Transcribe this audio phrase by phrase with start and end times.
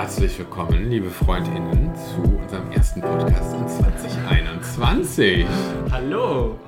[0.00, 5.46] Herzlich willkommen, liebe FreundInnen, zu unserem ersten Podcast in 2021.
[5.90, 6.58] Hallo!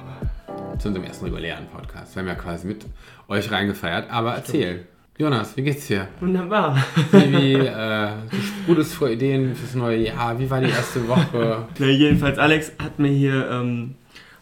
[0.79, 2.15] Zu unserem ersten regulären Podcast.
[2.15, 2.85] Wir haben ja quasi mit
[3.29, 4.11] euch reingefeiert.
[4.11, 4.85] Aber erzähl,
[5.17, 6.09] Jonas, wie geht's dir?
[6.21, 6.85] Wunderbar.
[7.11, 10.39] Wie, wie äh, du sprudelst vor Ideen fürs neue Jahr.
[10.39, 11.67] Wie war die erste Woche?
[11.79, 13.95] Na, jedenfalls, Alex hat mir hier ähm,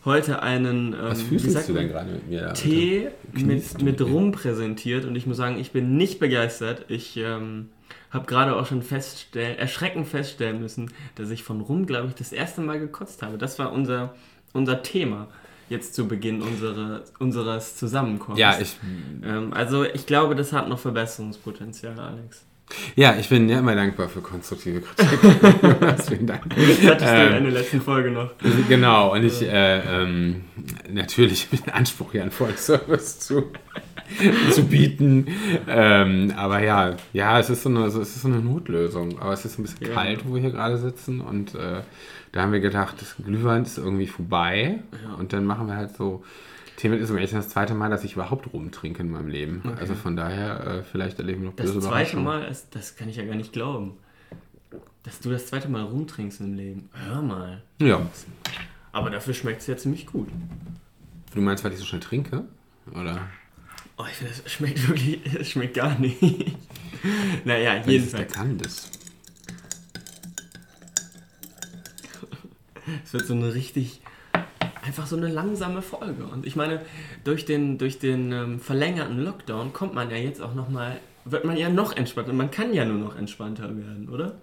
[0.04, 2.40] heute einen ähm, Was fühlst du denn gerade mit mir?
[2.40, 2.52] da?
[2.54, 4.00] Tee mit, mit mit?
[4.00, 6.86] Rum präsentiert und ich muss sagen, ich bin nicht begeistert.
[6.88, 7.68] Ich ähm,
[8.10, 12.32] habe gerade auch schon feststellen, erschreckend feststellen müssen, dass ich von Rum, glaube ich, das
[12.32, 13.38] erste Mal gekotzt habe.
[13.38, 14.14] Das war unser,
[14.52, 15.28] unser Thema
[15.70, 18.40] jetzt zu Beginn unsere, unseres Zusammenkommens.
[18.40, 18.76] Ja, ich,
[19.24, 22.44] Ähm, also ich glaube, das hat noch Verbesserungspotenzial, Alex.
[22.96, 25.18] Ja, ich bin ja immer dankbar für konstruktive Kritik.
[26.08, 26.42] Vielen Dank.
[26.50, 28.30] Das hattest du Ähm, in der letzten Folge noch.
[28.68, 30.42] Genau, und ich, äh, ähm,
[30.90, 33.44] natürlich mit Anspruch hier einen Vollservice zu,
[34.52, 35.26] zu bieten.
[35.68, 39.18] Ähm, aber ja, ja, es ist, so eine, es ist so eine Notlösung.
[39.20, 39.94] Aber es ist ein bisschen Ja.
[39.94, 41.20] kalt, wo wir hier gerade sitzen.
[41.20, 41.80] Und äh,
[42.32, 44.78] da haben wir gedacht, das Glühwein ist irgendwie vorbei.
[45.04, 45.14] Ja.
[45.14, 46.22] Und dann machen wir halt so.
[46.80, 49.60] Themen ist eigentlich das zweite Mal, dass ich überhaupt rumtrinke in meinem Leben.
[49.62, 49.76] Okay.
[49.78, 52.16] Also von daher, äh, vielleicht erleben wir noch Das zweite.
[52.16, 53.98] Mal, ist, das kann ich ja gar nicht glauben.
[55.02, 56.88] Dass du das zweite Mal rumtrinkst im Leben.
[57.06, 57.62] Hör mal.
[57.82, 58.06] Ja.
[58.92, 60.28] Aber dafür schmeckt es ja ziemlich gut.
[61.34, 62.44] Du meinst, weil ich so schnell trinke?
[62.92, 63.28] Oder?
[63.98, 66.22] Oh, ich finde, es schmeckt wirklich, es schmeckt gar nicht.
[67.44, 68.32] naja, der jedenfalls.
[68.56, 68.90] das.
[73.04, 74.00] Es wird so eine richtig,
[74.90, 76.24] einfach so eine langsame Folge.
[76.24, 76.80] Und ich meine,
[77.22, 81.56] durch den, durch den ähm, verlängerten Lockdown kommt man ja jetzt auch nochmal, wird man
[81.56, 82.32] ja noch entspannter.
[82.32, 84.34] Man kann ja nur noch entspannter werden, oder?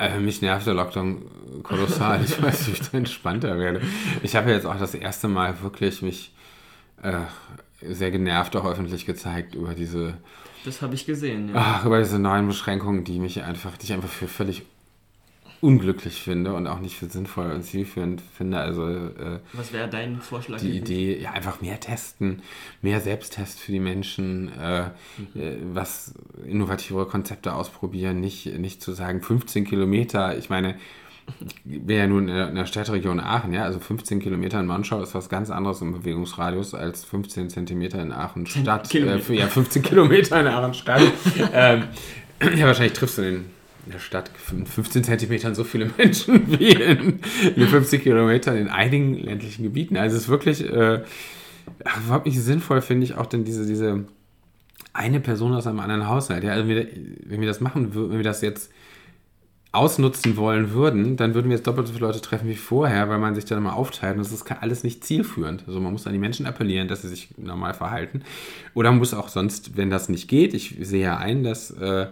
[0.00, 2.24] Äh, mich nervt der Lockdown kolossal.
[2.24, 3.82] Ich weiß nicht, wie ich da entspannter werde.
[4.24, 6.34] Ich habe ja jetzt auch das erste Mal wirklich mich
[7.00, 7.20] äh,
[7.88, 10.14] sehr genervt auch öffentlich gezeigt über diese,
[10.64, 11.54] Das habe ich gesehen, ja.
[11.54, 14.64] ach, über diese neuen Beschränkungen, die mich einfach, die ich einfach für völlig
[15.62, 18.58] unglücklich finde und auch nicht für sinnvoll und zielführend finde.
[18.58, 20.58] Also äh, Was wäre dein Vorschlag?
[20.58, 20.82] die gewesen?
[20.82, 22.42] Idee, ja, einfach mehr testen,
[22.82, 24.90] mehr Selbsttest für die Menschen, äh,
[25.34, 25.74] Mhm.
[25.74, 26.14] was
[26.46, 30.36] innovativere Konzepte ausprobieren, nicht, nicht zu sagen 15 Kilometer.
[30.36, 30.74] Ich meine,
[31.64, 35.14] ich bin ja nun in der, Städteregion Aachen, ja, also 15 Kilometer in Monschau ist
[35.14, 38.92] was ganz anderes im Bewegungsradius als 15 Zentimeter in Aachen Stadt.
[38.92, 41.02] Äh, ja, 15 Kilometer in Aachen Stadt.
[41.52, 41.84] ähm,
[42.56, 43.44] ja, wahrscheinlich triffst du
[43.86, 47.20] in der Stadt in 15 Zentimetern so viele Menschen wie in,
[47.56, 49.96] in 50 Kilometern in einigen ländlichen Gebieten.
[49.96, 51.02] Also es ist wirklich äh,
[52.04, 54.04] überhaupt nicht sinnvoll, finde ich, auch denn diese, diese
[54.92, 56.44] eine Person aus einem anderen Haushalt.
[56.44, 58.70] Ja, also wenn wir, das machen würden, wenn wir das jetzt
[59.72, 63.18] ausnutzen wollen würden, dann würden wir jetzt doppelt so viele Leute treffen wie vorher, weil
[63.18, 65.64] man sich dann immer aufteilt und das ist alles nicht zielführend.
[65.66, 68.22] Also man muss an die Menschen appellieren, dass sie sich normal verhalten.
[68.74, 72.08] Oder man muss auch sonst, wenn das nicht geht, ich sehe ja ein, dass äh,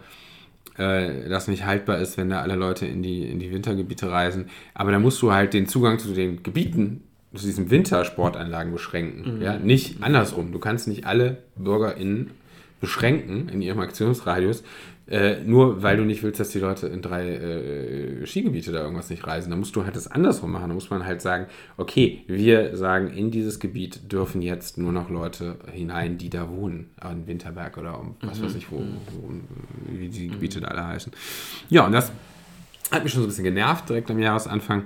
[0.80, 4.46] äh, das nicht haltbar ist, wenn da alle Leute in die, in die Wintergebiete reisen.
[4.74, 7.02] Aber da musst du halt den Zugang zu den Gebieten,
[7.34, 9.40] zu diesen Wintersportanlagen beschränken.
[9.42, 9.58] Ja?
[9.58, 10.52] Nicht andersrum.
[10.52, 12.30] Du kannst nicht alle BürgerInnen
[12.80, 14.62] beschränken in ihrem Aktionsradius,
[15.10, 19.10] äh, nur weil du nicht willst, dass die Leute in drei äh, Skigebiete da irgendwas
[19.10, 19.50] nicht reisen.
[19.50, 20.68] Da musst du halt das andersrum machen.
[20.68, 21.46] Da muss man halt sagen,
[21.76, 26.90] okay, wir sagen, in dieses Gebiet dürfen jetzt nur noch Leute hinein, die da wohnen.
[27.00, 29.32] An Winterberg oder um was weiß ich, wo, wo
[29.88, 31.12] wie die Gebiete da alle heißen.
[31.70, 32.12] Ja, und das
[32.92, 34.84] hat mich schon so ein bisschen genervt, direkt am Jahresanfang.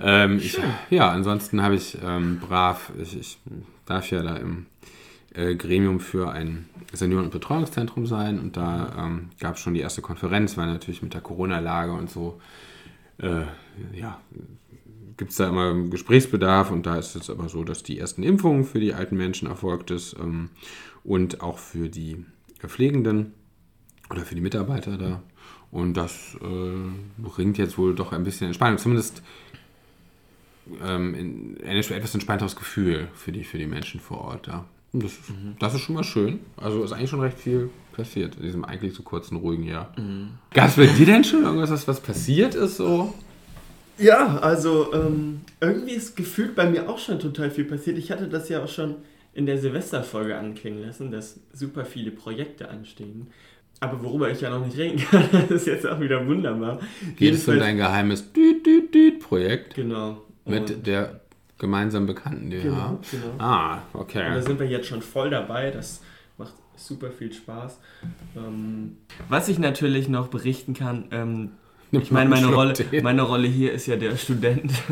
[0.00, 0.58] Ähm, ich,
[0.88, 3.38] ja, ansonsten habe ich ähm, brav, ich, ich
[3.84, 4.66] darf ja da im
[5.34, 9.80] äh, Gremium für ein Senioren- und Betreuungszentrum sein und da ähm, gab es schon die
[9.80, 12.40] erste Konferenz, weil natürlich mit der Corona-Lage und so,
[13.18, 13.42] äh,
[13.92, 14.20] ja,
[15.16, 18.64] gibt es da immer Gesprächsbedarf und da ist es aber so, dass die ersten Impfungen
[18.64, 20.50] für die alten Menschen erfolgt ist ähm,
[21.04, 22.24] und auch für die
[22.58, 23.34] Pflegenden
[24.10, 25.22] oder für die Mitarbeiter da.
[25.70, 28.78] Und das äh, bringt jetzt wohl doch ein bisschen Entspannung.
[28.78, 29.22] Zumindest
[30.82, 34.58] ähm, in, ein etwas entspannteres Gefühl für die, für die Menschen vor Ort da.
[34.58, 35.20] Und das, ist,
[35.58, 36.40] das ist schon mal schön.
[36.56, 39.94] Also ist eigentlich schon recht viel passiert in diesem eigentlich so kurzen, ruhigen Jahr.
[40.52, 43.14] Gab es bei dir denn schon irgendwas, was, passiert ist so?
[43.98, 47.98] Ja, also ähm, irgendwie ist gefühlt bei mir auch schon total viel passiert.
[47.98, 48.96] Ich hatte das ja auch schon
[49.34, 53.28] in der Silvesterfolge anklingen lassen, dass super viele Projekte anstehen.
[53.80, 56.80] Aber worüber ich ja noch nicht reden kann, das ist jetzt auch wieder wunderbar.
[57.16, 60.22] Geht es um dein geheimes Düt-Düt-Düt-Projekt Genau.
[60.44, 61.19] mit der
[61.60, 63.34] gemeinsam Bekannten, die wir Genau, genau.
[63.38, 64.28] Ah, Und okay.
[64.34, 65.70] da sind wir jetzt schon voll dabei.
[65.70, 66.02] Das
[66.38, 67.78] macht super viel Spaß.
[68.36, 68.96] Ähm,
[69.28, 71.50] was ich natürlich noch berichten kann, ähm,
[71.92, 74.72] ich meine, meine Rolle, meine Rolle hier ist ja der Student.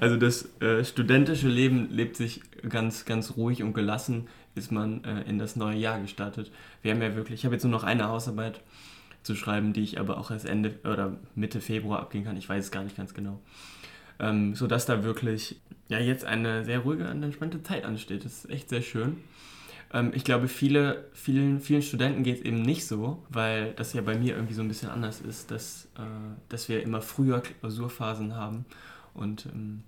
[0.00, 5.22] Also das äh, studentische Leben lebt sich ganz, ganz ruhig und gelassen, ist man äh,
[5.22, 6.50] in das neue Jahr gestartet.
[6.82, 8.60] Wir haben ja wirklich, ich habe jetzt nur noch eine Hausarbeit
[9.22, 12.36] zu schreiben, die ich aber auch erst Ende oder Mitte Februar abgehen kann.
[12.36, 13.40] Ich weiß es gar nicht ganz genau.
[14.18, 18.24] Ähm, sodass da wirklich ja, jetzt eine sehr ruhige und entspannte Zeit ansteht.
[18.24, 19.18] Das ist echt sehr schön.
[19.92, 24.02] Ähm, ich glaube, viele, vielen, vielen Studenten geht es eben nicht so, weil das ja
[24.02, 26.00] bei mir irgendwie so ein bisschen anders ist, dass, äh,
[26.48, 28.64] dass wir immer früher Klausurphasen haben
[29.14, 29.84] und ähm,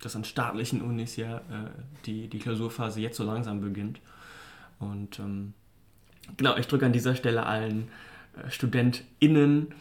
[0.00, 1.70] dass an staatlichen Unis ja äh,
[2.06, 4.00] die, die Klausurphase jetzt so langsam beginnt.
[4.78, 5.52] Und ähm,
[6.36, 7.88] genau, ich drücke an dieser Stelle allen
[8.42, 9.74] äh, StudentInnen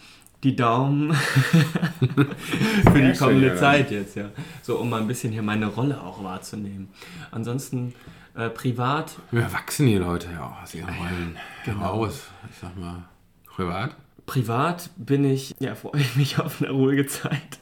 [0.43, 1.13] die Daumen
[2.03, 4.29] für die kommende schön, Zeit jetzt, ja.
[4.61, 6.89] So, um mal ein bisschen hier meine Rolle auch wahrzunehmen.
[7.31, 7.93] Ansonsten
[8.35, 9.17] äh, privat.
[9.31, 11.85] Wir wachsen hier Leute ja auch aus ihren Rollen genau.
[11.85, 12.27] aus.
[12.49, 13.03] Ich sag mal,
[13.45, 13.95] privat.
[14.25, 17.59] Privat bin ich, ja, freue ich mich auf eine ruhige Zeit.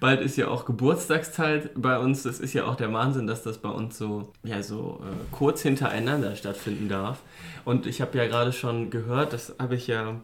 [0.00, 2.24] Bald ist ja auch Geburtstagszeit bei uns.
[2.24, 5.62] Das ist ja auch der Wahnsinn, dass das bei uns so, ja, so äh, kurz
[5.62, 7.20] hintereinander stattfinden darf.
[7.64, 10.16] Und ich habe ja gerade schon gehört, das habe ich ja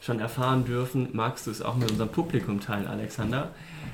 [0.00, 1.08] schon erfahren dürfen.
[1.12, 3.50] Magst du es auch mit unserem Publikum teilen, Alexander?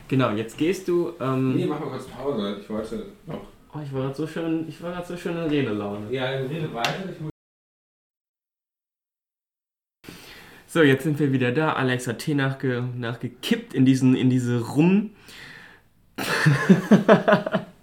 [0.09, 1.13] Genau, jetzt gehst du.
[1.21, 2.59] Ähm, nee, mach mal kurz Pause.
[2.61, 3.41] Ich wollte noch.
[3.75, 6.11] Oh, ich war gerade so schön, ich war gerade so schön in Redelaune.
[6.11, 7.09] Ja, rede weiter.
[10.67, 11.73] so, jetzt sind wir wieder da.
[11.73, 15.11] Alex hat Tee nachge nachgekippt in, diesen, in diese Rum.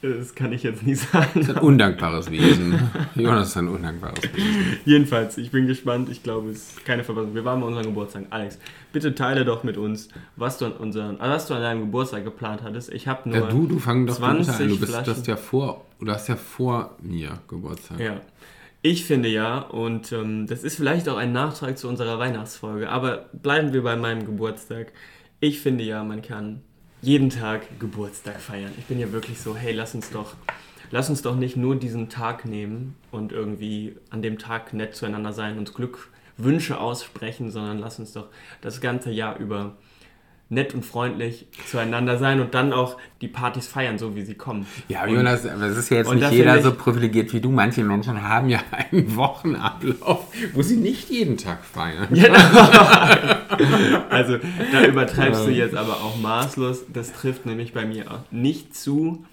[0.00, 1.30] Das kann ich jetzt nicht sagen.
[1.34, 2.78] Das ist ein undankbares Wesen.
[3.16, 4.78] Jonas ist ein undankbares Wesen.
[4.84, 6.08] Jedenfalls, ich bin gespannt.
[6.08, 7.34] Ich glaube, es ist keine Verpassung.
[7.34, 8.26] Wir waren bei unserem Geburtstag.
[8.30, 8.58] Alex,
[8.92, 12.62] bitte teile doch mit uns, was du an, unseren, was du an deinem Geburtstag geplant
[12.62, 12.92] hattest.
[12.92, 13.38] Ich habe nur.
[13.38, 14.68] Ja, du, du fang doch 20 an.
[14.68, 17.98] Du bist das ja vor, du hast ja vor mir Geburtstag.
[17.98, 18.20] Ja.
[18.82, 23.26] Ich finde ja, und ähm, das ist vielleicht auch ein Nachtrag zu unserer Weihnachtsfolge, aber
[23.32, 24.92] bleiben wir bei meinem Geburtstag.
[25.40, 26.62] Ich finde ja, man kann
[27.00, 28.72] jeden Tag Geburtstag feiern.
[28.78, 30.34] Ich bin ja wirklich so, hey, lass uns doch,
[30.90, 35.32] lass uns doch nicht nur diesen Tag nehmen und irgendwie an dem Tag nett zueinander
[35.32, 38.28] sein und Glückwünsche aussprechen, sondern lass uns doch
[38.60, 39.76] das ganze Jahr über
[40.50, 44.66] nett und freundlich zueinander sein und dann auch die Partys feiern, so wie sie kommen.
[44.88, 47.50] Ja, Jonas, aber es ist ja jetzt nicht jeder so privilegiert wie du.
[47.50, 52.08] Manche Menschen haben ja einen Wochenablauf, wo sie nicht jeden Tag feiern.
[52.10, 52.38] Genau.
[54.08, 54.38] also
[54.72, 56.86] da übertreibst du jetzt aber auch maßlos.
[56.92, 59.24] Das trifft nämlich bei mir auch nicht zu.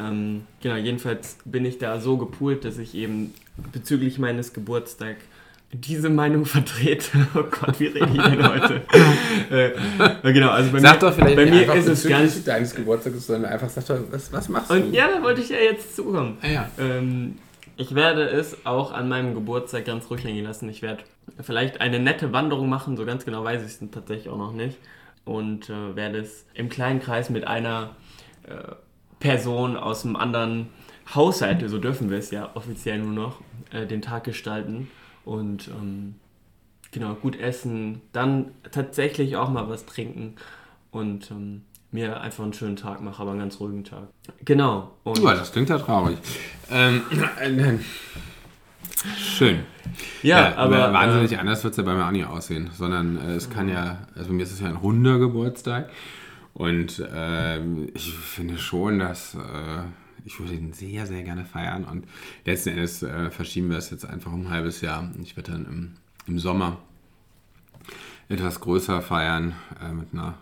[0.00, 3.34] Ähm, genau, jedenfalls bin ich da so gepoolt, dass ich eben
[3.72, 5.22] bezüglich meines Geburtstags
[5.72, 7.28] diese Meinung vertrete.
[7.34, 8.82] Oh Gott, wie rede ich denn heute?
[10.22, 13.26] äh, genau, also bei sag mir, doch vielleicht bei mir ist es ganz deines Geburtstags,
[13.26, 14.74] sondern einfach sag doch, was, was machst du?
[14.74, 16.38] Und ja, da wollte ich ja jetzt zukommen.
[16.42, 16.70] Ah, ja.
[16.78, 17.36] Ähm,
[17.76, 20.68] ich werde es auch an meinem Geburtstag ganz ruhig hängen lassen.
[20.68, 21.04] Ich werde
[21.40, 24.76] vielleicht eine nette Wanderung machen, so ganz genau weiß ich es tatsächlich auch noch nicht.
[25.24, 27.94] Und äh, werde es im kleinen Kreis mit einer
[28.42, 28.72] äh,
[29.20, 30.68] Person aus einem anderen
[31.14, 33.40] Haushalt, so dürfen wir es ja offiziell nur noch,
[33.72, 34.88] äh, den Tag gestalten
[35.30, 36.16] und ähm,
[36.90, 40.34] genau, gut essen, dann tatsächlich auch mal was trinken
[40.90, 41.62] und ähm,
[41.92, 44.08] mir einfach einen schönen Tag machen, aber einen ganz ruhigen Tag.
[44.44, 44.90] Genau.
[45.04, 46.18] Und ja, das klingt ja traurig.
[46.68, 47.02] Ähm,
[47.38, 47.78] äh,
[49.16, 49.60] schön.
[50.24, 50.92] Ja, ja aber.
[50.92, 53.68] Wahnsinnig äh, anders wird es ja bei mir auch nicht aussehen, sondern äh, es kann
[53.68, 55.90] ja, also bei mir ist es ja ein runder Geburtstag
[56.54, 59.38] und ähm, ich finde schon, dass äh,
[60.24, 61.84] ich würde ihn sehr, sehr gerne feiern.
[61.84, 62.06] Und
[62.44, 65.10] letzten Endes äh, verschieben wir es jetzt einfach um ein halbes Jahr.
[65.22, 65.92] Ich werde dann im,
[66.26, 66.78] im Sommer
[68.30, 70.34] etwas größer feiern äh, mit einer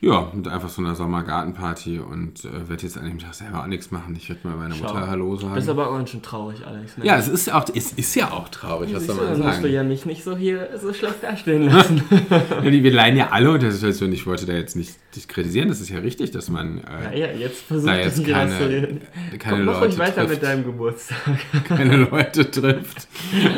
[0.00, 3.66] ja, mit einfach so einer Sommergartenparty und äh, werde jetzt an dem Tag selber auch
[3.66, 4.14] nichts machen.
[4.14, 4.88] Ich werde mal meine Schau.
[4.88, 5.54] Mutter Hallo sagen.
[5.54, 6.98] Das ist aber auch ganz schön traurig, Alex.
[6.98, 7.06] Ne?
[7.06, 9.48] Ja, es ist, auch, es ist ja auch traurig, was soll man sagen.
[9.48, 12.02] musst du ja mich nicht so hier so schlecht dastehen lassen.
[12.30, 14.12] ja, wir leiden ja alle unter der Situation.
[14.12, 15.68] Ich wollte da jetzt nicht dich kritisieren.
[15.68, 19.00] Das ist ja richtig, dass man äh, ja, ja, jetzt versucht da jetzt keine,
[19.38, 21.16] keine Komm, Leute weiter trifft, mit deinem Geburtstag.
[21.64, 23.08] keine Leute trifft.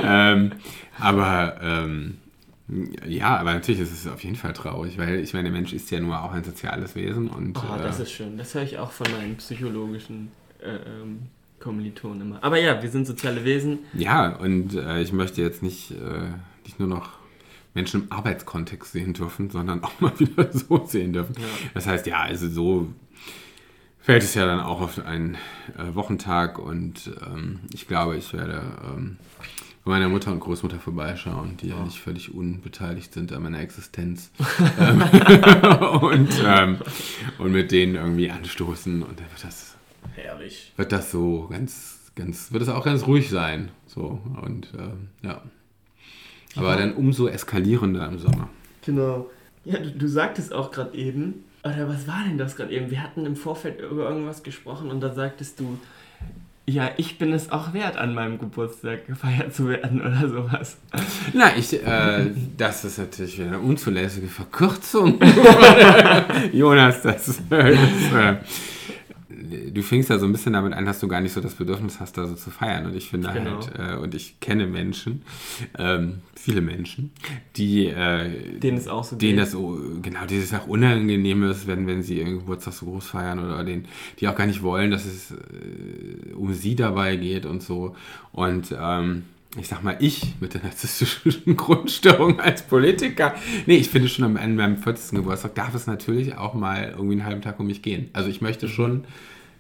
[0.05, 0.53] ähm,
[1.01, 2.19] aber ähm,
[3.07, 5.91] ja, aber natürlich ist es auf jeden Fall traurig, weil ich meine, der Mensch ist
[5.91, 7.57] ja nur auch ein soziales Wesen und.
[7.57, 8.37] Oh, äh, das ist schön.
[8.37, 11.29] Das höre ich auch von meinen psychologischen äh, ähm,
[11.61, 12.45] Kommilitonen immer.
[12.45, 13.81] Aber ja, wir sind soziale Wesen.
[13.95, 16.29] Ja, und äh, ich möchte jetzt nicht, äh,
[16.65, 17.13] nicht nur noch
[17.73, 21.37] Menschen im Arbeitskontext sehen dürfen, sondern auch mal wieder so sehen dürfen.
[21.39, 21.47] Ja.
[21.73, 22.93] Das heißt, ja, also so
[23.99, 25.37] fällt es ja dann auch auf einen
[25.79, 28.63] äh, Wochentag und ähm, ich glaube, ich werde.
[28.85, 29.17] Ähm,
[29.89, 34.31] meiner Mutter und Großmutter vorbeischauen, die ja, ja nicht völlig unbeteiligt sind an meiner Existenz.
[34.79, 35.03] Ähm,
[36.01, 36.79] und, ähm,
[37.39, 39.77] und mit denen irgendwie anstoßen und dann wird das.
[40.15, 40.73] Herrlich.
[40.77, 43.71] Wird das so ganz, ganz, wird es auch ganz ruhig sein.
[43.87, 45.43] So und ähm, ja.
[46.57, 46.77] Aber ja.
[46.77, 48.49] dann umso eskalierender im Sommer.
[48.85, 49.31] Genau.
[49.65, 52.91] Ja, du, du sagtest auch gerade eben, oder was war denn das gerade eben?
[52.91, 55.79] Wir hatten im Vorfeld über irgendwas gesprochen und da sagtest du,
[56.69, 60.77] ja, ich bin es auch wert, an meinem Geburtstag gefeiert zu werden oder sowas.
[61.33, 62.27] Na, ich, äh,
[62.59, 65.19] das ist natürlich eine unzulässige Verkürzung.
[66.53, 68.37] Jonas, das, das äh,
[69.49, 72.01] du fängst ja so ein bisschen damit an, dass du gar nicht so das Bedürfnis
[72.01, 72.87] hast, da so zu feiern.
[72.87, 73.61] Und ich finde Genau.
[73.61, 75.23] halt, äh, und ich kenne Menschen,
[75.79, 77.11] ähm, viele Menschen,
[77.57, 79.43] die, äh, Denen es auch so denen geht.
[79.43, 83.39] das so, genau, dieses auch unangenehm ist, wenn, wenn sie ihren Geburtstag so groß feiern
[83.39, 83.87] oder den,
[84.21, 87.95] die auch gar nicht wollen, dass es äh, um sie dabei geht und so.
[88.33, 89.25] Und ähm,
[89.59, 93.35] ich sag mal, ich mit der narzisstischen Grundstörung als Politiker,
[93.67, 95.17] nee, ich finde schon am an meinem 40.
[95.17, 98.11] Geburtstag darf es natürlich auch mal irgendwie einen halben Tag um mich gehen.
[98.13, 99.05] Also ich möchte schon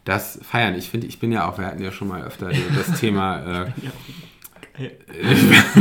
[0.08, 0.74] das feiern.
[0.74, 3.70] Ich finde, ich bin ja auch, wir hatten ja schon mal öfter das Thema, äh.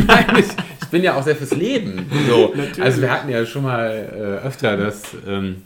[0.07, 0.47] Nein, ich,
[0.81, 2.09] ich bin ja auch sehr fürs Leben.
[2.27, 2.53] So.
[2.81, 5.63] Also wir hatten ja schon mal äh, öfter, dass ähm,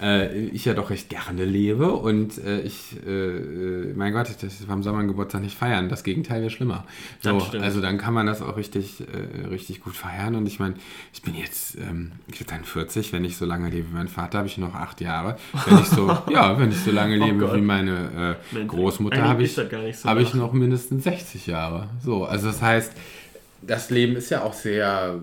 [0.00, 4.36] äh, ich ja doch recht gerne lebe und äh, ich, äh, äh, mein Gott, ich
[4.36, 5.88] das beim Sommer einen Geburtstag nicht feiern.
[5.88, 6.84] Das Gegenteil wäre schlimmer.
[7.20, 10.34] So, also dann kann man das auch richtig, äh, richtig gut feiern.
[10.34, 10.74] Und ich meine,
[11.12, 14.08] ich bin jetzt, ähm, ich bin dann 40, wenn ich so lange lebe wie mein
[14.08, 15.36] Vater, habe ich noch acht Jahre.
[15.66, 17.56] Wenn ich so, ja, wenn ich so lange Oh lebe Gott.
[17.56, 19.62] wie meine äh, Großmutter, habe ich, so
[20.04, 21.88] habe ich noch mindestens 60 Jahre.
[22.02, 22.92] So, also das heißt,
[23.62, 25.20] das Leben ist ja auch sehr,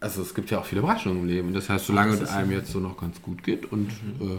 [0.00, 1.52] also es gibt ja auch viele Überraschungen im Leben.
[1.54, 3.88] Das heißt, solange Das es einem jetzt so noch ganz gut geht und
[4.20, 4.38] äh,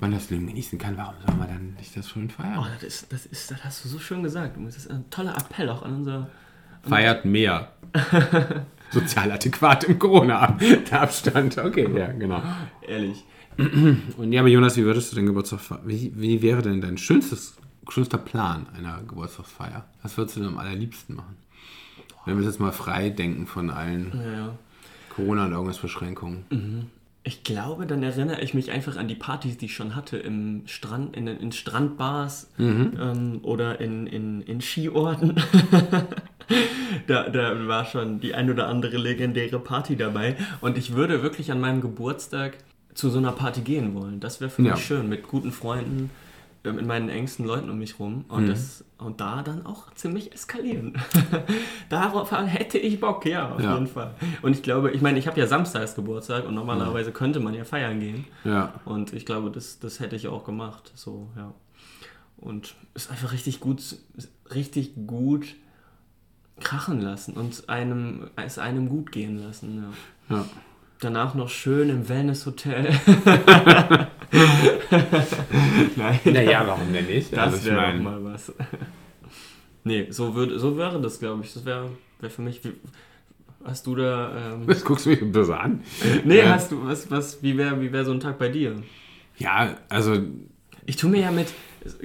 [0.00, 2.66] man das Leben genießen kann, warum soll man dann nicht das schön Oh, feiern?
[2.74, 4.56] das ist, das ist, das hast du so schön gesagt.
[4.64, 6.28] Das ist ein toller Appell auch an unser.
[6.82, 7.72] Feiert mehr.
[8.90, 11.58] Sozial adäquat im Corona-Abstand.
[11.58, 12.42] Okay, ja, genau.
[12.86, 13.24] Ehrlich.
[14.16, 15.82] Und ja, aber Jonas, wie würdest du den Geburtstag feiern?
[15.84, 17.54] Wie, wie wäre denn dein schönstes,
[17.88, 19.84] schönster Plan einer Geburtstagsfeier?
[20.02, 21.36] Was würdest du denn am allerliebsten machen?
[22.24, 24.58] Wenn wir jetzt mal frei denken von allen Ja, ja.
[25.14, 26.90] Corona- und irgendwas Beschränkungen.
[27.24, 30.62] Ich glaube, dann erinnere ich mich einfach an die Partys, die ich schon hatte im
[30.66, 35.34] Strand, in, den- in Strandbars ähm, oder in, in, in Skiorten.
[37.06, 40.36] da, da war schon die ein oder andere legendäre Party dabei.
[40.60, 42.58] Und ich würde wirklich an meinem Geburtstag
[42.94, 44.20] zu so einer Party gehen wollen.
[44.20, 44.74] Das wäre für Ja.
[44.74, 46.10] mich schön, mit guten Freunden,
[46.64, 48.24] äh, mit meinen engsten Leuten um mich rum.
[48.28, 50.94] Und, das, und da dann auch ziemlich eskalieren.
[51.88, 53.74] Darauf hätte ich Bock, ja, auf Ja.
[53.74, 54.14] jeden Fall.
[54.42, 57.64] Und ich glaube, ich meine, ich habe ja samstags Geburtstag und normalerweise könnte man ja
[57.64, 58.24] feiern gehen.
[58.44, 58.74] Ja.
[58.84, 60.92] Und ich glaube, das, das hätte ich auch gemacht.
[60.94, 61.52] So, ja.
[62.36, 63.96] Und ist einfach richtig gut,
[64.52, 65.54] richtig gut
[66.60, 69.84] krachen lassen und einem, es einem gut gehen lassen.
[70.28, 70.36] Ja.
[70.36, 70.44] ja.
[71.02, 72.94] Danach noch schön im Wellness-Hotel.
[75.96, 76.20] Nein.
[76.24, 77.32] Naja, warum denn nicht?
[77.32, 78.52] Das Also ich wäre mein- mal was.
[79.84, 81.52] nee, so, würd, so wäre das, glaube ich.
[81.54, 81.88] Das wäre
[82.20, 82.62] wär für mich.
[82.64, 82.72] Wie,
[83.64, 84.52] hast du da.
[84.54, 85.82] Ähm, Was guckst du mich böse an?
[86.24, 86.84] nee, Äh, hast du.
[86.86, 88.80] Was, was, wie wäre wie wär so ein Tag bei dir?
[89.38, 90.20] Ja, also
[90.86, 91.48] Ich tue mir ja mit.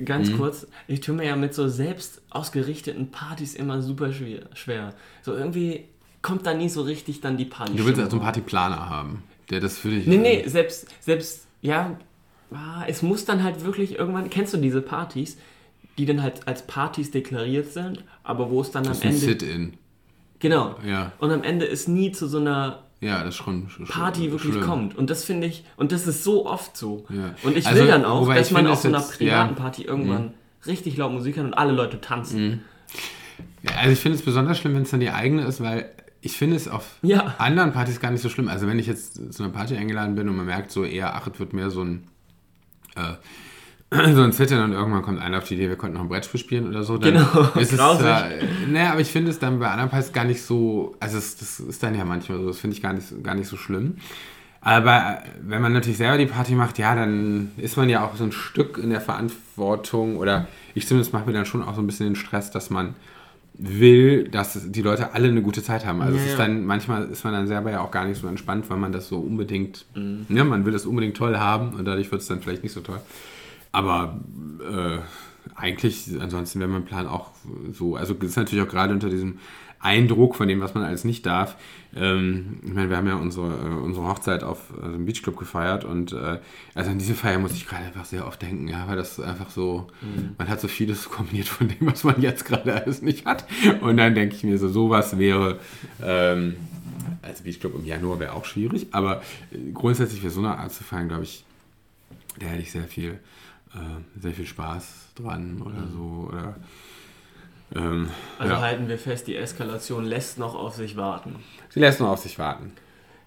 [0.06, 0.38] Ganz Mhm.
[0.38, 4.96] kurz, ich tue mir ja mit so selbst ausgerichteten Partys immer super schwer.
[5.22, 5.86] So irgendwie
[6.22, 7.76] kommt da nie so richtig dann die Party.
[7.76, 10.06] du willst also einen Partyplaner haben, der das für dich.
[10.08, 11.98] Nee, nee, selbst, selbst, ja,
[12.52, 15.38] ah, es muss dann halt wirklich irgendwann, kennst du diese Partys,
[15.98, 19.10] die dann halt als Partys deklariert sind, aber wo es dann am Das ist ein
[19.10, 19.74] Ende, Sit-in.
[20.40, 23.70] genau, Ja, und am Ende es nie zu so einer ja, das ist schon.
[23.70, 24.66] schon Party wirklich schlimm.
[24.66, 24.98] kommt.
[24.98, 27.06] Und das finde ich, und das ist so oft so.
[27.10, 27.36] Ja.
[27.44, 29.52] Und ich Also, will dann auch, dass man auf so einer jetzt- privaten ja.
[29.52, 29.56] Mhm.
[29.56, 30.34] Party irgendwann
[30.66, 32.62] richtig laut Musik hat und alle Leute tanzen.
[33.62, 36.38] Ja, also ich finde es besonders schlimm, wenn es dann die eigene ist, weil ich
[36.38, 37.36] finde es auf Ja.
[37.38, 38.48] anderen Partys gar nicht so schlimm.
[38.48, 41.28] Also wenn ich jetzt zu einer Party eingeladen bin und man merkt so eher, ach,
[41.32, 42.08] es wird mehr so ein
[42.96, 43.14] äh,
[44.14, 46.40] so ein Zittern und irgendwann kommt einer auf die Idee, wir konnten noch ein Brettspiel
[46.40, 49.70] spielen oder so, dann Genau, ist es äh, naja, aber ich finde es dann bei
[49.70, 52.76] anderen Partys gar nicht so, also es, das ist dann ja manchmal so, das finde
[52.76, 53.98] ich gar nicht, gar nicht so schlimm.
[54.60, 58.16] Aber äh, wenn man natürlich selber die Party macht, ja, dann ist man ja auch
[58.18, 61.82] so ein Stück in der Verantwortung oder ich zumindest mache mir dann schon auch so
[61.82, 62.94] ein bisschen den Stress, dass man
[63.60, 66.02] will, dass die Leute alle eine gute Zeit haben.
[66.02, 66.46] Also Ja, es ist ja.
[66.46, 69.08] dann, manchmal ist man dann selber ja auch gar nicht so entspannt, weil man das
[69.08, 70.26] so unbedingt, Mhm.
[70.30, 72.82] ne, man will das unbedingt toll haben und dadurch wird es dann vielleicht nicht so
[72.82, 73.00] toll.
[73.72, 74.20] Aber
[74.62, 74.98] äh,
[75.56, 77.32] eigentlich, ansonsten wäre mein Plan auch
[77.72, 79.40] so, also es ist natürlich auch gerade unter diesem
[79.80, 81.56] Eindruck von dem, was man alles nicht darf.
[81.96, 85.86] Ähm, ich meine, wir haben ja unsere, äh, unsere Hochzeit auf äh, einem Beachclub gefeiert
[85.86, 86.40] und äh,
[86.76, 89.50] also an diese Feier muss ich gerade einfach sehr oft denken, ja, weil das einfach
[89.50, 89.88] so,
[90.38, 93.46] man hat so vieles kombiniert von dem, was man jetzt gerade alles nicht hat.
[93.82, 95.60] Und dann denke ich mir so, sowas wäre,
[96.04, 96.56] ähm,
[97.22, 100.84] also Beachclub im Januar wäre auch schwierig, aber äh, grundsätzlich für so eine Art zu
[100.84, 101.46] feiern, glaube ich,
[102.40, 103.20] da hätte ich sehr viel,
[103.74, 106.30] äh, sehr viel Spaß dran oder so.
[106.30, 106.56] Oder,
[107.76, 108.10] ähm,
[108.40, 108.62] Also ja.
[108.62, 111.36] halten wir fest, die Eskalation lässt noch auf sich warten.
[111.70, 112.72] Sie lässt nur auf sich warten.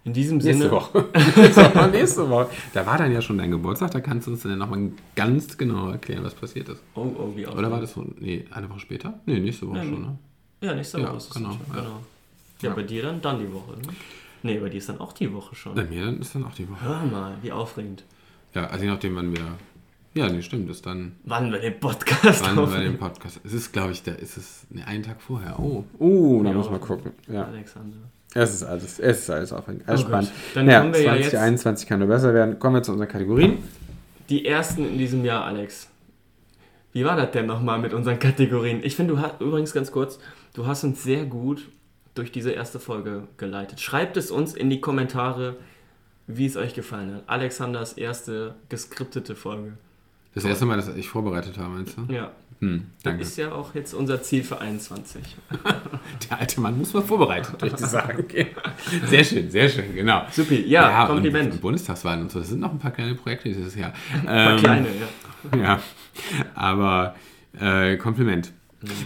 [0.03, 0.57] In diesem Sinne.
[0.57, 1.09] Nächste Woche.
[1.93, 2.49] Nächste Woche.
[2.73, 5.91] Da war dann ja schon dein Geburtstag, da kannst du uns dann nochmal ganz genau
[5.91, 6.83] erklären, was passiert ist.
[6.95, 8.07] Oh, oh, wie Oder war das so?
[8.19, 9.21] Nee, eine Woche später?
[9.27, 10.19] Nee, nächste Woche Ja, schon, ne?
[10.63, 11.83] Ja, nächste Ja, Woche ist es genau, schon, ja.
[11.83, 12.01] genau.
[12.63, 12.75] Ja, Ja.
[12.75, 13.73] bei dir dann, dann die Woche.
[13.73, 13.89] Ne?
[14.43, 15.75] Nee, bei dir ist dann auch die Woche schon.
[15.75, 16.81] Bei mir ist dann auch die Woche.
[16.83, 18.05] Hör mal, wie aufregend.
[18.55, 19.43] Ja, also je nachdem, wann wir.
[20.15, 21.13] Ja, nee, stimmt, ist dann.
[21.25, 22.85] Wann wir den Podcast Wann bei aufnehmen.
[22.85, 23.41] dem Podcast.
[23.45, 25.59] Es ist, glaube ich, da ist es nee, einen Tag vorher.
[25.61, 26.57] Oh, oh, da Ja.
[26.57, 27.13] muss man gucken.
[27.29, 27.45] Ja.
[27.45, 27.97] Alexander.
[28.35, 29.89] Es ist alles, es ist alles aufregend.
[29.89, 30.31] Alles Oh spannend.
[30.31, 30.57] Gott.
[30.57, 32.59] Dann ja, kommen wir ja 2021 kann nur besser werden.
[32.59, 33.59] Kommen wir zu unseren Kategorien.
[34.29, 35.89] Die ersten in diesem Jahr, Alex.
[36.93, 38.81] Wie war das denn nochmal mit unseren Kategorien?
[38.83, 40.19] Ich finde, du hast, übrigens ganz kurz,
[40.55, 41.69] du hast uns sehr gut
[42.15, 43.81] durch diese erste Folge geleitet.
[43.81, 45.57] Schreibt es uns in die Kommentare,
[46.27, 47.23] wie es euch gefallen hat.
[47.29, 49.75] Alexanders erste geskriptete Folge.
[50.35, 52.13] Das erste Mal, dass ich vorbereitet habe, meinst du?
[52.13, 53.23] Ja, Hm, das danke.
[53.23, 55.23] ist ja auch jetzt unser Ziel für 21.
[56.31, 58.25] Der alte Mann muss mal vorbereitet, würde ich sagen.
[59.07, 60.25] Sehr schön, sehr schön, genau.
[60.31, 61.55] Supi, ja, Kompliment.
[61.55, 63.95] Und Bundestagswahlen und so, das sind noch ein paar kleine Projekte dieses Jahr.
[64.25, 65.59] Mal Ähm, kleine, ja.
[65.59, 65.81] Ja,
[66.55, 67.15] aber
[67.59, 68.53] äh, Kompliment.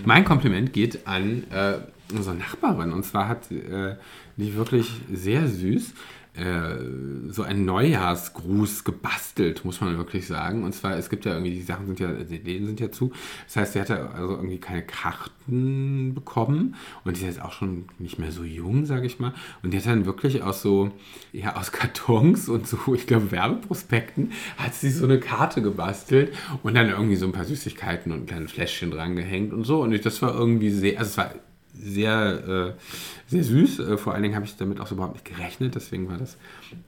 [0.05, 1.75] Mein Kompliment geht an äh,
[2.13, 2.93] unsere Nachbarin.
[2.93, 3.95] Und zwar hat äh,
[4.37, 5.95] die wirklich sehr süß
[6.35, 10.65] äh, so einen Neujahrsgruß gebastelt, muss man wirklich sagen.
[10.65, 13.13] Und zwar, es gibt ja irgendwie, die Sachen sind ja, die Läden sind ja zu.
[13.47, 16.75] Das heißt, sie hatte also irgendwie keine Karten bekommen.
[17.05, 19.33] Und die ist jetzt auch schon nicht mehr so jung, sage ich mal.
[19.63, 20.91] Und die hat dann wirklich aus so,
[21.33, 26.75] ja, aus Kartons und so, ich glaube, Werbeprospekten, hat sie so eine Karte gebastelt und
[26.75, 29.83] dann irgendwie so ein paar Süßigkeiten und ein kleines Fläschchen dran gehängt und so.
[29.83, 31.31] Und das war irgendwie sehr, also es war
[31.85, 32.81] sehr, äh,
[33.27, 33.81] sehr süß.
[33.81, 35.75] Äh, vor allen Dingen habe ich damit auch so überhaupt nicht gerechnet.
[35.75, 36.37] Deswegen war das,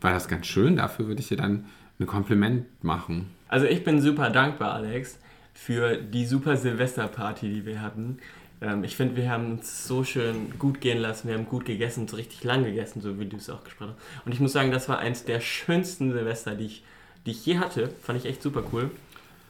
[0.00, 0.76] war das ganz schön.
[0.76, 1.66] Dafür würde ich dir dann
[2.00, 3.26] ein Kompliment machen.
[3.48, 5.18] Also ich bin super dankbar, Alex,
[5.54, 8.18] für die super Silvesterparty, die wir hatten.
[8.60, 11.28] Ähm, ich finde, wir haben uns so schön gut gehen lassen.
[11.28, 14.26] Wir haben gut gegessen, so richtig lang gegessen, so wie du es auch gesprochen hast.
[14.26, 16.84] Und ich muss sagen, das war eins der schönsten Silvester, die ich,
[17.24, 17.90] die ich je hatte.
[18.02, 18.90] Fand ich echt super cool.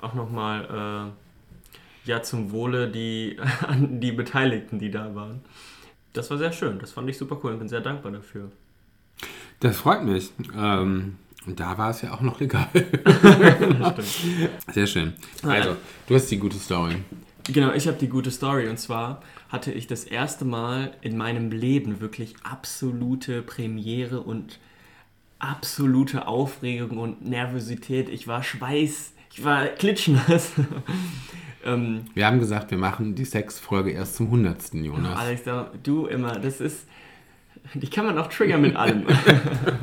[0.00, 1.25] Auch nochmal äh,
[2.06, 5.40] ja, zum Wohle die, an die Beteiligten, die da waren.
[6.12, 6.78] Das war sehr schön.
[6.78, 8.50] Das fand ich super cool und bin sehr dankbar dafür.
[9.60, 10.32] Das freut mich.
[10.54, 11.16] Ähm,
[11.46, 12.68] und da war es ja auch noch legal.
[14.72, 15.14] Sehr schön.
[15.42, 15.76] Also,
[16.08, 16.96] du hast die gute Story.
[17.44, 21.52] Genau, ich habe die gute Story und zwar hatte ich das erste Mal in meinem
[21.52, 24.58] Leben wirklich absolute Premiere und
[25.38, 28.08] absolute Aufregung und Nervosität.
[28.08, 30.52] Ich war Schweiß, ich war klitschnass.
[31.64, 34.74] ähm, Wir haben gesagt, wir machen die Sexfolge erst zum 100.
[34.74, 35.18] Jonas.
[35.18, 35.42] Alex,
[35.82, 36.86] du immer, das ist,
[37.74, 39.04] die kann man auch triggern mit allem.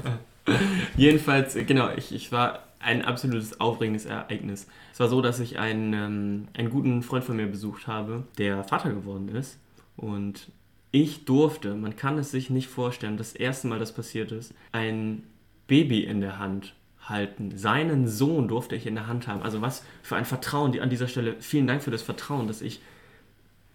[0.97, 4.67] Jedenfalls, äh, genau, ich, ich war ein absolutes aufregendes Ereignis.
[4.91, 8.63] Es war so, dass ich einen, ähm, einen guten Freund von mir besucht habe, der
[8.63, 9.59] Vater geworden ist.
[9.95, 10.51] Und
[10.91, 15.23] ich durfte, man kann es sich nicht vorstellen, das erste Mal, das passiert ist, ein
[15.67, 16.73] Baby in der Hand
[17.09, 17.57] halten.
[17.57, 19.41] Seinen Sohn durfte ich in der Hand haben.
[19.43, 22.61] Also was für ein Vertrauen, die an dieser Stelle, vielen Dank für das Vertrauen, dass
[22.61, 22.81] ich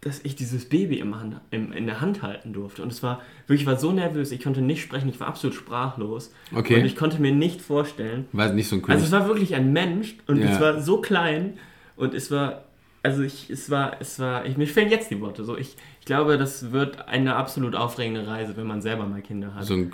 [0.01, 2.85] dass ich dieses Baby im Hand, im, in der Hand halten durfte.
[2.85, 5.57] Und es war wirklich, ich war so nervös, ich konnte nicht sprechen, ich war absolut
[5.57, 6.33] sprachlos.
[6.55, 6.77] Okay.
[6.79, 8.27] Und ich konnte mir nicht vorstellen.
[8.31, 9.05] War nicht so ein Also König.
[9.07, 10.51] es war wirklich ein Mensch und Ja.
[10.53, 11.55] es war so klein
[11.97, 12.63] und es war,
[13.03, 15.43] also ich, es war, es war, ich, mir fehlen jetzt die Worte.
[15.43, 19.53] So, ich, ich glaube, das wird eine absolut aufregende Reise, wenn man selber mal Kinder
[19.57, 19.65] hat.
[19.65, 19.93] so ein,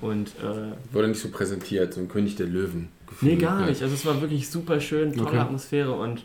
[0.00, 2.88] und äh, wurde nicht so präsentiert, so ein König der Löwen.
[3.20, 3.82] Nee, gar nicht.
[3.82, 5.38] Also es war wirklich super schön, tolle Okay.
[5.38, 6.24] Atmosphäre und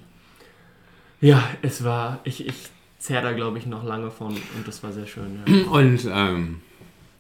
[1.22, 4.92] ja, es war, ich, ich zerr da glaube ich noch lange von und das war
[4.92, 5.40] sehr schön.
[5.48, 5.54] Ja.
[5.72, 6.62] Und ähm,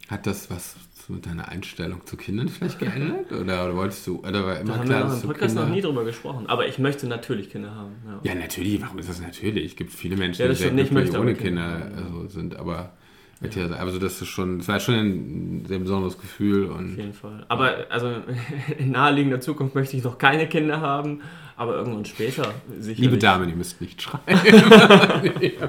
[0.09, 3.31] hat das was zu deiner Einstellung zu Kindern vielleicht geändert?
[3.31, 5.27] Oder, oder wolltest du, oder war immer Da haben klar, wir noch dass im du
[5.27, 5.67] Podcast Kinder...
[5.67, 7.91] noch nie drüber gesprochen, aber ich möchte natürlich Kinder haben.
[8.05, 8.33] Ja.
[8.33, 9.71] Ja, natürlich, warum ist das natürlich?
[9.71, 12.93] Es gibt viele Menschen, Ja, die glücklich möchte ohne Kinder Kinder haben, also, sind, aber
[13.41, 17.45] also das ist schon, das war schon ein sehr besonderes Gefühl Auf und jeden Fall.
[17.49, 18.11] Aber also
[18.77, 21.21] in naheliegender Zukunft möchte ich noch keine Kinder haben,
[21.57, 22.97] aber irgendwann später sicherlich.
[22.97, 24.21] liebe Damen, ihr müsst nicht schreien.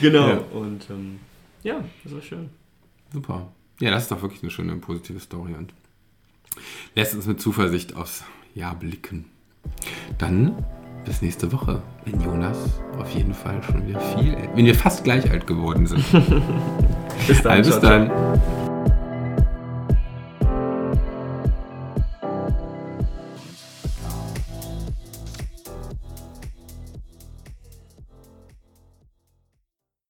[0.00, 0.28] Genau.
[0.28, 0.36] Ja.
[0.54, 1.20] Und ähm,
[1.62, 2.48] ja, das war schön.
[3.12, 3.52] Super.
[3.80, 5.74] Ja, das ist doch wirklich eine schöne, positive Story und
[6.94, 9.26] lässt uns mit Zuversicht aufs Jahr blicken.
[10.18, 10.64] Dann
[11.10, 12.56] bis nächste Woche, wenn Jonas
[12.96, 16.04] auf jeden Fall schon wieder viel, wenn wir fast gleich alt geworden sind.
[17.26, 18.10] Bis Also bis dann.